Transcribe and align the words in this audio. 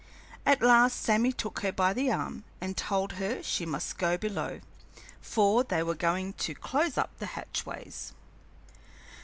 At 0.47 0.63
last 0.63 0.99
Sammy 0.99 1.31
took 1.31 1.59
her 1.59 1.71
by 1.71 1.93
the 1.93 2.11
arm 2.11 2.43
and 2.59 2.75
told 2.75 3.13
her 3.21 3.43
she 3.43 3.67
must 3.67 3.99
go 3.99 4.17
below, 4.17 4.59
for 5.21 5.63
they 5.63 5.83
were 5.83 5.93
going 5.93 6.33
to 6.41 6.55
close 6.55 6.97
up 6.97 7.11
the 7.19 7.27
hatchways. 7.37 8.11